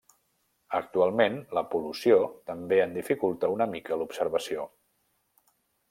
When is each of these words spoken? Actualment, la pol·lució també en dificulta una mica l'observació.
Actualment, 0.77 1.35
la 1.57 1.63
pol·lució 1.75 2.17
també 2.53 2.81
en 2.87 2.97
dificulta 2.97 3.53
una 3.59 3.71
mica 3.75 4.01
l'observació. 4.03 4.67